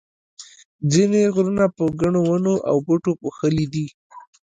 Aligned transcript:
ځینې 0.91 1.19
غرونه 1.35 1.65
په 1.75 1.83
ګڼو 1.99 2.21
ونو 2.25 2.53
او 2.69 2.77
بوټو 2.85 3.11
پوښلي 3.21 3.65
دي. 3.73 3.87